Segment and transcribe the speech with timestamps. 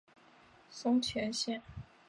[0.71, 1.61] 松前线。